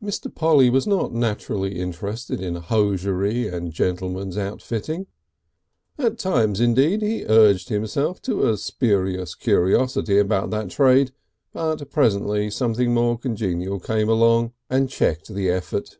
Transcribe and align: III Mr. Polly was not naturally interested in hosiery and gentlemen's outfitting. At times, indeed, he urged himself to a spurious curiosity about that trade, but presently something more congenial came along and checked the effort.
III 0.00 0.08
Mr. 0.10 0.32
Polly 0.32 0.70
was 0.70 0.86
not 0.86 1.12
naturally 1.12 1.80
interested 1.80 2.40
in 2.40 2.54
hosiery 2.54 3.48
and 3.48 3.72
gentlemen's 3.72 4.38
outfitting. 4.38 5.08
At 5.98 6.20
times, 6.20 6.60
indeed, 6.60 7.02
he 7.02 7.24
urged 7.24 7.68
himself 7.68 8.22
to 8.22 8.46
a 8.48 8.56
spurious 8.58 9.34
curiosity 9.34 10.18
about 10.18 10.50
that 10.50 10.70
trade, 10.70 11.10
but 11.52 11.90
presently 11.90 12.48
something 12.48 12.94
more 12.94 13.18
congenial 13.18 13.80
came 13.80 14.08
along 14.08 14.52
and 14.70 14.88
checked 14.88 15.34
the 15.34 15.50
effort. 15.50 15.98